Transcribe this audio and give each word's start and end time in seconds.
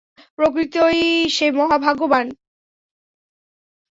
প্রকৃতই 0.37 1.01
সে 1.27 1.47
মহাভাগ্যবান। 1.51 2.27